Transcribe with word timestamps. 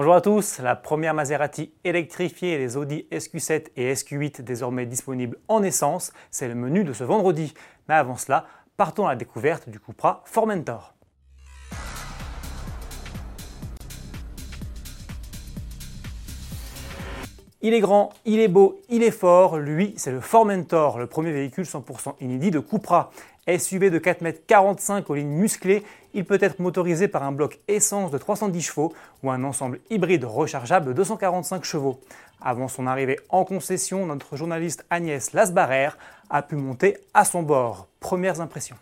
Bonjour 0.00 0.14
à 0.14 0.22
tous, 0.22 0.60
la 0.60 0.76
première 0.76 1.12
Maserati 1.12 1.74
électrifiée, 1.84 2.56
les 2.56 2.78
Audi 2.78 3.06
SQ7 3.12 3.66
et 3.76 3.92
SQ8 3.92 4.40
désormais 4.40 4.86
disponibles 4.86 5.36
en 5.46 5.62
essence, 5.62 6.14
c'est 6.30 6.48
le 6.48 6.54
menu 6.54 6.84
de 6.84 6.94
ce 6.94 7.04
vendredi. 7.04 7.52
Mais 7.86 7.96
avant 7.96 8.16
cela, 8.16 8.46
partons 8.78 9.06
à 9.06 9.10
la 9.10 9.16
découverte 9.16 9.68
du 9.68 9.78
Cupra 9.78 10.22
Formentor. 10.24 10.94
Il 17.62 17.74
est 17.74 17.80
grand, 17.80 18.10
il 18.24 18.40
est 18.40 18.48
beau, 18.48 18.80
il 18.88 19.02
est 19.02 19.10
fort. 19.10 19.58
Lui, 19.58 19.92
c'est 19.98 20.12
le 20.12 20.20
Formentor, 20.20 20.98
le 20.98 21.06
premier 21.06 21.30
véhicule 21.30 21.64
100% 21.64 22.14
inédit 22.22 22.50
de 22.50 22.58
Cupra. 22.58 23.10
SUV 23.58 23.90
de 23.90 23.98
4,45 23.98 24.96
m 24.96 25.04
aux 25.08 25.14
lignes 25.14 25.28
musclées, 25.28 25.82
il 26.14 26.24
peut 26.24 26.38
être 26.40 26.58
motorisé 26.58 27.06
par 27.08 27.22
un 27.22 27.32
bloc 27.32 27.58
essence 27.68 28.10
de 28.10 28.16
310 28.16 28.62
chevaux 28.62 28.94
ou 29.22 29.30
un 29.30 29.44
ensemble 29.44 29.80
hybride 29.90 30.24
rechargeable 30.24 30.86
de 30.86 30.92
245 30.94 31.64
chevaux. 31.64 32.00
Avant 32.40 32.68
son 32.68 32.86
arrivée 32.86 33.18
en 33.28 33.44
concession, 33.44 34.06
notre 34.06 34.36
journaliste 34.36 34.86
Agnès 34.88 35.34
Lasbarère 35.34 35.98
a 36.30 36.40
pu 36.40 36.56
monter 36.56 36.96
à 37.12 37.26
son 37.26 37.42
bord. 37.42 37.88
Premières 37.98 38.40
impressions. 38.40 38.76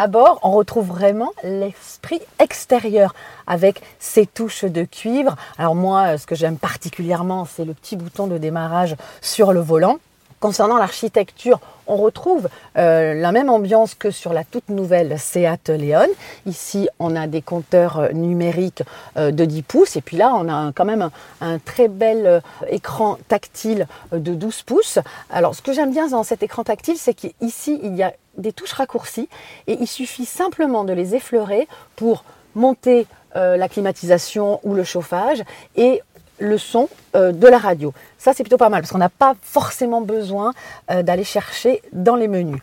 À 0.00 0.06
bord, 0.06 0.38
on 0.44 0.52
retrouve 0.52 0.86
vraiment 0.86 1.32
l'esprit 1.42 2.20
extérieur 2.38 3.16
avec 3.48 3.82
ses 3.98 4.26
touches 4.26 4.64
de 4.64 4.84
cuivre. 4.84 5.34
Alors 5.58 5.74
moi, 5.74 6.16
ce 6.18 6.24
que 6.24 6.36
j'aime 6.36 6.56
particulièrement, 6.56 7.44
c'est 7.44 7.64
le 7.64 7.74
petit 7.74 7.96
bouton 7.96 8.28
de 8.28 8.38
démarrage 8.38 8.94
sur 9.20 9.52
le 9.52 9.58
volant. 9.58 9.98
Concernant 10.40 10.76
l'architecture, 10.76 11.58
on 11.88 11.96
retrouve 11.96 12.48
euh, 12.76 13.14
la 13.14 13.32
même 13.32 13.50
ambiance 13.50 13.94
que 13.94 14.12
sur 14.12 14.32
la 14.32 14.44
toute 14.44 14.68
nouvelle 14.68 15.18
Seat 15.18 15.68
Leon. 15.68 16.06
Ici, 16.46 16.88
on 17.00 17.16
a 17.16 17.26
des 17.26 17.42
compteurs 17.42 17.98
euh, 17.98 18.08
numériques 18.12 18.84
euh, 19.16 19.32
de 19.32 19.44
10 19.44 19.62
pouces 19.62 19.96
et 19.96 20.00
puis 20.00 20.16
là, 20.16 20.32
on 20.36 20.48
a 20.48 20.70
quand 20.72 20.84
même 20.84 21.10
un, 21.40 21.58
très 21.58 21.88
bel 21.88 22.40
écran 22.68 23.18
tactile 23.26 23.88
de 24.12 24.34
12 24.34 24.62
pouces. 24.62 24.98
Alors, 25.30 25.56
ce 25.56 25.62
que 25.62 25.72
j'aime 25.72 25.90
bien 25.90 26.06
dans 26.08 26.22
cet 26.22 26.44
écran 26.44 26.62
tactile, 26.62 26.98
c'est 26.98 27.14
qu'ici, 27.14 27.80
il 27.82 27.96
y 27.96 28.04
a 28.04 28.12
des 28.36 28.52
touches 28.52 28.74
raccourcies 28.74 29.28
et 29.66 29.76
il 29.80 29.88
suffit 29.88 30.26
simplement 30.26 30.84
de 30.84 30.92
les 30.92 31.16
effleurer 31.16 31.66
pour 31.96 32.24
monter 32.54 33.06
la 33.34 33.68
climatisation 33.68 34.58
ou 34.64 34.74
le 34.74 34.82
chauffage 34.82 35.44
et 35.76 36.02
le 36.38 36.58
son 36.58 36.88
euh, 37.14 37.32
de 37.32 37.46
la 37.46 37.58
radio. 37.58 37.92
Ça, 38.18 38.32
c'est 38.32 38.42
plutôt 38.42 38.56
pas 38.56 38.68
mal 38.68 38.82
parce 38.82 38.92
qu'on 38.92 38.98
n'a 38.98 39.08
pas 39.08 39.34
forcément 39.42 40.00
besoin 40.00 40.52
euh, 40.90 41.02
d'aller 41.02 41.24
chercher 41.24 41.82
dans 41.92 42.16
les 42.16 42.28
menus. 42.28 42.60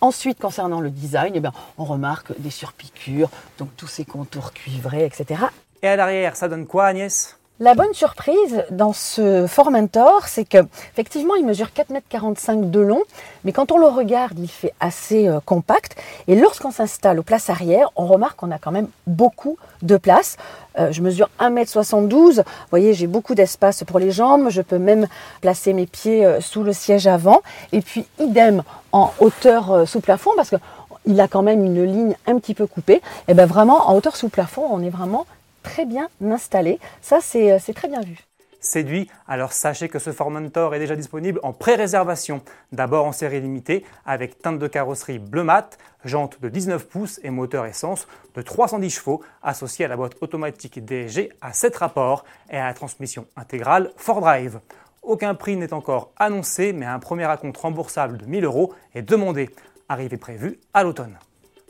Ensuite, 0.00 0.38
concernant 0.38 0.80
le 0.80 0.90
design, 0.90 1.32
eh 1.34 1.40
bien, 1.40 1.52
on 1.78 1.84
remarque 1.84 2.38
des 2.38 2.50
surpiqûres, 2.50 3.30
donc 3.58 3.70
tous 3.76 3.86
ces 3.86 4.04
contours 4.04 4.52
cuivrés, 4.52 5.04
etc. 5.04 5.44
Et 5.82 5.88
à 5.88 5.96
l'arrière, 5.96 6.36
ça 6.36 6.48
donne 6.48 6.66
quoi, 6.66 6.86
Agnès? 6.86 7.36
La 7.60 7.74
bonne 7.74 7.94
surprise 7.94 8.64
dans 8.72 8.92
ce 8.92 9.46
Formentor, 9.46 10.26
c'est 10.26 10.44
que 10.44 10.58
effectivement, 10.92 11.36
il 11.36 11.46
mesure 11.46 11.68
4,45 11.68 12.52
m 12.52 12.70
de 12.70 12.80
long, 12.80 13.02
mais 13.44 13.52
quand 13.52 13.70
on 13.70 13.78
le 13.78 13.86
regarde, 13.86 14.36
il 14.40 14.48
fait 14.48 14.74
assez 14.80 15.28
euh, 15.28 15.38
compact. 15.38 15.96
Et 16.26 16.34
lorsqu'on 16.34 16.72
s'installe 16.72 17.20
aux 17.20 17.22
places 17.22 17.50
arrière, 17.50 17.92
on 17.94 18.06
remarque 18.06 18.40
qu'on 18.40 18.50
a 18.50 18.58
quand 18.58 18.72
même 18.72 18.88
beaucoup 19.06 19.56
de 19.82 19.96
place. 19.96 20.36
Euh, 20.80 20.90
je 20.90 21.00
mesure 21.00 21.30
1m72. 21.38 22.38
Vous 22.38 22.42
voyez, 22.70 22.92
j'ai 22.92 23.06
beaucoup 23.06 23.36
d'espace 23.36 23.84
pour 23.84 24.00
les 24.00 24.10
jambes. 24.10 24.48
Je 24.50 24.60
peux 24.60 24.78
même 24.78 25.06
placer 25.40 25.74
mes 25.74 25.86
pieds 25.86 26.26
euh, 26.26 26.40
sous 26.40 26.64
le 26.64 26.72
siège 26.72 27.06
avant. 27.06 27.42
Et 27.70 27.82
puis, 27.82 28.04
idem 28.18 28.64
en 28.90 29.12
hauteur 29.20 29.88
sous 29.88 30.00
plafond, 30.00 30.30
parce 30.34 30.50
qu'il 30.50 31.20
a 31.20 31.28
quand 31.28 31.42
même 31.42 31.64
une 31.64 31.84
ligne 31.84 32.16
un 32.26 32.38
petit 32.38 32.54
peu 32.54 32.66
coupée. 32.66 33.00
Et 33.28 33.34
bien 33.34 33.46
vraiment, 33.46 33.88
en 33.88 33.94
hauteur 33.94 34.16
sous 34.16 34.28
plafond, 34.28 34.66
on 34.70 34.82
est 34.82 34.90
vraiment 34.90 35.24
très 35.64 35.84
bien 35.86 36.08
installé. 36.22 36.78
Ça, 37.00 37.18
euh, 37.34 37.58
c'est 37.60 37.74
très 37.74 37.88
bien 37.88 38.00
vu. 38.02 38.16
Séduit, 38.60 39.10
alors 39.28 39.52
sachez 39.52 39.88
que 39.90 39.98
ce 39.98 40.10
Formentor 40.10 40.74
est 40.74 40.78
déjà 40.78 40.96
disponible 40.96 41.38
en 41.42 41.52
pré-réservation. 41.52 42.40
D'abord 42.72 43.04
en 43.04 43.12
série 43.12 43.40
limitée 43.40 43.84
avec 44.06 44.38
teinte 44.38 44.58
de 44.58 44.66
carrosserie 44.66 45.18
bleu 45.18 45.42
mat, 45.42 45.76
jante 46.06 46.40
de 46.40 46.48
19 46.48 46.86
pouces 46.88 47.20
et 47.22 47.28
moteur 47.28 47.66
essence 47.66 48.06
de 48.34 48.40
310 48.40 48.88
chevaux 48.88 49.22
associé 49.42 49.84
à 49.84 49.88
la 49.88 49.96
boîte 49.96 50.14
automatique 50.22 50.82
DSG 50.82 51.30
à 51.42 51.52
7 51.52 51.76
rapports 51.76 52.24
et 52.48 52.56
à 52.56 52.66
la 52.66 52.72
transmission 52.72 53.26
intégrale 53.36 53.90
4Drive. 53.98 54.60
Aucun 55.02 55.34
prix 55.34 55.56
n'est 55.56 55.74
encore 55.74 56.12
annoncé, 56.16 56.72
mais 56.72 56.86
un 56.86 56.98
premier 56.98 57.24
acompte 57.24 57.58
remboursable 57.58 58.16
de 58.16 58.24
1000 58.24 58.44
euros 58.44 58.72
est 58.94 59.02
demandé. 59.02 59.50
Arrivée 59.90 60.16
prévue 60.16 60.58
à 60.72 60.84
l'automne. 60.84 61.18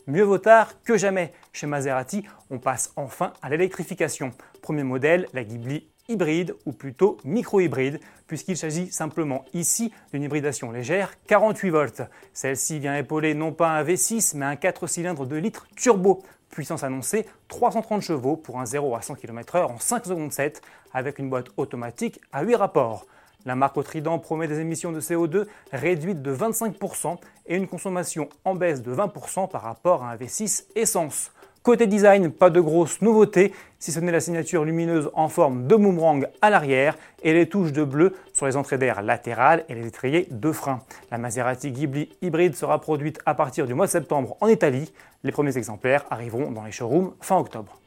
Mieux 0.07 0.23
vaut 0.23 0.37
tard 0.37 0.83
que 0.83 0.99
jamais. 0.99 1.33
Chez 1.55 1.67
Maserati, 1.67 2.25
on 2.51 2.59
passe 2.59 2.93
enfin 2.97 3.33
à 3.41 3.49
l'électrification. 3.49 4.33
Premier 4.61 4.83
modèle, 4.83 5.27
la 5.33 5.45
Ghibli 5.45 5.89
hybride 6.09 6.55
ou 6.67 6.73
plutôt 6.73 7.17
micro-hybride, 7.25 8.01
puisqu'il 8.27 8.59
s'agit 8.59 8.93
simplement 8.93 9.47
ici 9.55 9.95
d'une 10.13 10.23
hybridation 10.23 10.71
légère 10.71 11.15
48 11.27 11.71
volts. 11.71 12.03
Celle-ci 12.35 12.81
vient 12.81 12.99
épauler 12.99 13.33
non 13.33 13.53
pas 13.53 13.71
un 13.71 13.83
V6 13.83 14.37
mais 14.37 14.45
un 14.45 14.57
4 14.57 14.87
cylindres 14.87 15.27
de 15.27 15.37
litres 15.37 15.67
turbo. 15.75 16.23
Puissance 16.51 16.85
annoncée 16.85 17.27
330 17.49 18.03
chevaux 18.03 18.37
pour 18.37 18.61
un 18.61 18.67
0 18.67 18.95
à 18.95 19.01
100 19.01 19.15
km/h 19.15 19.65
en 19.65 19.79
5 19.79 20.05
secondes 20.05 20.33
7 20.33 20.61
avec 20.93 21.19
une 21.19 21.31
boîte 21.31 21.49
automatique 21.57 22.21
à 22.31 22.43
8 22.43 22.57
rapports. 22.57 23.07
La 23.47 23.55
marque 23.55 23.77
au 23.77 23.83
Trident 23.83 24.19
promet 24.19 24.49
des 24.49 24.61
émissions 24.61 24.91
de 24.91 25.01
CO2 25.01 25.47
réduites 25.73 26.23
de 26.23 26.35
25% 26.35 27.19
et 27.47 27.57
une 27.57 27.69
consommation 27.69 28.29
en 28.45 28.55
baisse 28.55 28.83
de 28.83 28.95
20% 28.95 29.51
par 29.51 29.63
rapport 29.63 30.03
à 30.03 30.13
un 30.13 30.17
V6 30.17 30.65
essence. 30.75 31.31
Côté 31.63 31.87
design, 31.87 32.31
pas 32.31 32.51
de 32.51 32.61
grosses 32.61 33.01
nouveautés, 33.01 33.53
si 33.79 33.91
ce 33.91 34.01
n'est 34.01 34.13
la 34.13 34.21
signature 34.21 34.65
lumineuse 34.65 35.11
en 35.15 35.29
forme 35.29 35.67
de 35.67 35.77
boomerang 35.77 36.27
à 36.43 36.51
l'arrière 36.51 36.97
et 37.23 37.33
les 37.33 37.49
touches 37.49 37.73
de 37.73 37.85
bleu 37.85 38.15
sur 38.35 38.45
les 38.45 38.57
entrées 38.57 38.77
d'air 38.77 39.01
latérales 39.01 39.65
et 39.71 39.75
les 39.75 39.87
étriers 39.87 40.29
de 40.31 40.53
frein. 40.53 40.83
La 41.11 41.17
Maserati 41.17 41.71
Ghibli 41.71 42.11
hybride 42.21 42.55
sera 42.55 42.81
produite 42.81 43.19
à 43.25 43.35
partir 43.35 43.67
du 43.67 43.73
mois 43.73 43.87
de 43.87 43.91
septembre 43.91 44.37
en 44.43 44.49
Italie. 44.49 44.93
Les 45.23 45.33
premiers 45.33 45.57
exemplaires 45.57 46.05
arriveront 46.11 46.51
dans 46.51 46.65
les 46.65 46.73
showrooms 46.73 47.15
fin 47.21 47.39
octobre. 47.39 47.81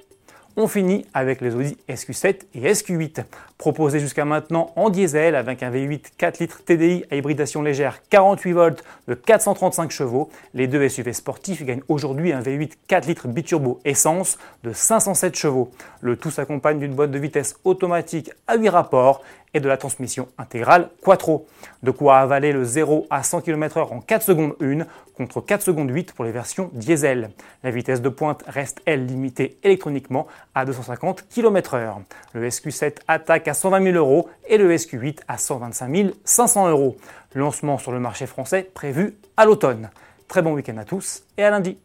On 0.59 0.67
finit 0.67 1.05
avec 1.13 1.41
les 1.41 1.53
Audi 1.53 1.77
SQ7 1.87 2.39
et 2.55 2.73
SQ8, 2.73 3.25
proposés 3.59 3.99
jusqu'à 3.99 4.25
maintenant 4.25 4.71
en 4.75 4.89
diesel 4.89 5.35
avec 5.35 5.61
un 5.61 5.69
V8 5.69 6.05
4 6.17 6.39
litres 6.39 6.63
TDI 6.65 7.05
à 7.11 7.15
hybridation 7.15 7.61
légère 7.61 8.01
48 8.09 8.51
volts 8.53 8.83
de 9.07 9.13
435 9.13 9.91
chevaux. 9.91 10.31
Les 10.55 10.65
deux 10.65 10.89
SUV 10.89 11.13
sportifs 11.13 11.63
gagnent 11.63 11.83
aujourd'hui 11.89 12.33
un 12.33 12.41
V8 12.41 12.71
4 12.87 13.05
litres 13.05 13.27
biturbo 13.27 13.79
essence 13.85 14.39
de 14.63 14.73
507 14.73 15.35
chevaux. 15.35 15.69
Le 16.01 16.15
tout 16.15 16.31
s'accompagne 16.31 16.79
d'une 16.79 16.95
boîte 16.95 17.11
de 17.11 17.19
vitesse 17.19 17.59
automatique 17.63 18.31
à 18.47 18.55
8 18.55 18.69
rapports 18.69 19.21
de 19.59 19.67
la 19.67 19.77
transmission 19.77 20.27
intégrale 20.37 20.89
Quattro. 21.01 21.47
De 21.83 21.91
quoi 21.91 22.19
avaler 22.19 22.51
le 22.51 22.63
0 22.63 23.07
à 23.09 23.23
100 23.23 23.41
km/h 23.41 23.93
en 23.93 24.01
4 24.01 24.23
secondes 24.23 24.55
1 24.61 24.85
contre 25.15 25.41
4 25.41 25.61
secondes 25.61 25.89
8 25.89 26.13
pour 26.13 26.25
les 26.25 26.31
versions 26.31 26.69
diesel. 26.73 27.29
La 27.63 27.71
vitesse 27.71 28.01
de 28.01 28.09
pointe 28.09 28.43
reste 28.47 28.81
elle 28.85 29.05
limitée 29.05 29.57
électroniquement 29.63 30.27
à 30.55 30.65
250 30.65 31.27
km/h. 31.29 31.95
Le 32.33 32.47
SQ7 32.47 32.97
attaque 33.07 33.47
à 33.47 33.53
120 33.53 33.83
000 33.83 33.97
euros 33.97 34.29
et 34.47 34.57
le 34.57 34.73
SQ8 34.73 35.19
à 35.27 35.37
125 35.37 36.13
500 36.23 36.69
euros. 36.69 36.97
Lancement 37.33 37.77
sur 37.77 37.91
le 37.91 37.99
marché 37.99 38.25
français 38.25 38.69
prévu 38.73 39.15
à 39.35 39.45
l'automne. 39.45 39.89
Très 40.27 40.41
bon 40.41 40.53
week-end 40.53 40.77
à 40.77 40.85
tous 40.85 41.23
et 41.37 41.43
à 41.43 41.49
lundi. 41.49 41.77